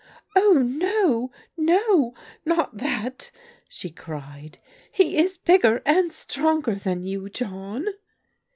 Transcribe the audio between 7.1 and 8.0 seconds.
John."